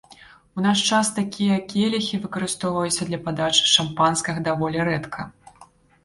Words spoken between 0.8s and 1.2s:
час